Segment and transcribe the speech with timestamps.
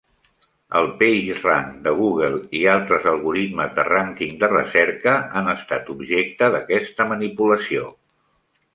[0.77, 7.11] El PageRank de Google i altres algoritmes de rànquing de recerca han estat objecte d'aquesta
[7.15, 7.91] manipulació.